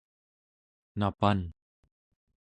[0.99, 1.39] napan